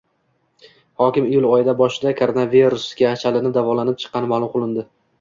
[1.03, 4.93] Hokim iyul oyi boshida koronavirusga chalinib, davolanib chiqqani ma’lum qilindi